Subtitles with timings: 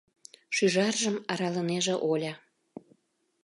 [0.55, 2.33] —шӱжаржым аралынеже Оля.